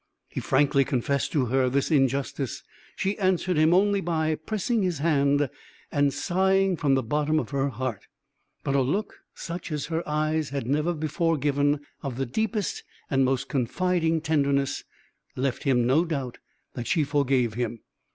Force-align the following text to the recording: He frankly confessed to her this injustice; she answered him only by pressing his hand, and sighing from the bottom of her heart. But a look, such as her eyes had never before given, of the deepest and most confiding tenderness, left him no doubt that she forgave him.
He 0.29 0.39
frankly 0.39 0.83
confessed 0.83 1.31
to 1.33 1.45
her 1.45 1.69
this 1.69 1.91
injustice; 1.91 2.63
she 2.95 3.19
answered 3.19 3.55
him 3.55 3.71
only 3.71 4.01
by 4.01 4.33
pressing 4.33 4.81
his 4.81 4.97
hand, 4.97 5.47
and 5.91 6.11
sighing 6.11 6.75
from 6.75 6.95
the 6.95 7.03
bottom 7.03 7.37
of 7.39 7.51
her 7.51 7.69
heart. 7.69 8.07
But 8.63 8.73
a 8.73 8.81
look, 8.81 9.19
such 9.35 9.71
as 9.71 9.85
her 9.93 10.01
eyes 10.09 10.49
had 10.49 10.65
never 10.65 10.95
before 10.95 11.37
given, 11.37 11.81
of 12.01 12.15
the 12.17 12.25
deepest 12.25 12.81
and 13.11 13.23
most 13.23 13.47
confiding 13.47 14.21
tenderness, 14.21 14.83
left 15.35 15.65
him 15.65 15.85
no 15.85 16.03
doubt 16.03 16.39
that 16.73 16.87
she 16.87 17.03
forgave 17.03 17.53
him. 17.53 17.81